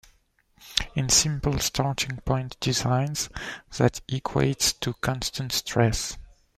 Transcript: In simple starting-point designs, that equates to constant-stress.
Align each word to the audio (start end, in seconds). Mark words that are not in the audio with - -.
In 0.95 1.09
simple 1.09 1.59
starting-point 1.59 2.57
designs, 2.59 3.29
that 3.77 4.01
equates 4.09 4.73
to 4.79 4.95
constant-stress. 4.95 6.17